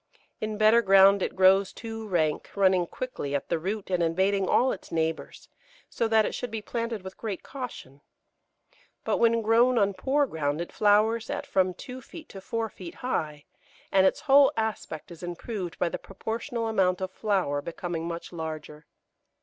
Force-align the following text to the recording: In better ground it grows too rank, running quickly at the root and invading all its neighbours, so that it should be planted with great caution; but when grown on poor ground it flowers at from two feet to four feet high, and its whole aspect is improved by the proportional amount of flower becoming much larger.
In 0.39 0.57
better 0.57 0.81
ground 0.81 1.21
it 1.21 1.35
grows 1.35 1.71
too 1.71 2.07
rank, 2.07 2.49
running 2.55 2.87
quickly 2.87 3.35
at 3.35 3.49
the 3.49 3.59
root 3.59 3.91
and 3.91 4.01
invading 4.01 4.49
all 4.49 4.71
its 4.71 4.91
neighbours, 4.91 5.47
so 5.91 6.07
that 6.07 6.25
it 6.25 6.33
should 6.33 6.49
be 6.49 6.59
planted 6.59 7.03
with 7.03 7.19
great 7.19 7.43
caution; 7.43 8.01
but 9.03 9.17
when 9.17 9.43
grown 9.43 9.77
on 9.77 9.93
poor 9.93 10.25
ground 10.25 10.59
it 10.59 10.71
flowers 10.71 11.29
at 11.29 11.45
from 11.45 11.75
two 11.75 12.01
feet 12.01 12.29
to 12.29 12.41
four 12.41 12.67
feet 12.67 12.95
high, 13.05 13.45
and 13.91 14.07
its 14.07 14.21
whole 14.21 14.51
aspect 14.57 15.11
is 15.11 15.21
improved 15.21 15.77
by 15.77 15.87
the 15.87 15.99
proportional 15.99 16.67
amount 16.67 16.99
of 16.99 17.11
flower 17.11 17.61
becoming 17.61 18.07
much 18.07 18.33
larger. 18.33 18.87